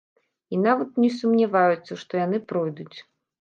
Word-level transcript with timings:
І 0.55 0.57
нават 0.67 0.97
не 1.03 1.09
сумняваюцца, 1.17 1.93
што 2.05 2.11
яны 2.25 2.41
пройдуць. 2.55 2.97